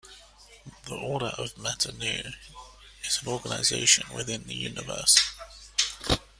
[0.85, 2.33] The Order of Mata Nui
[3.03, 5.19] is an organization within the universe.